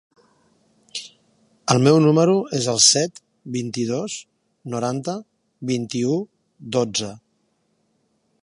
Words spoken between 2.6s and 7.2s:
es el set, vint-i-dos, noranta, vint-i-u, dotze.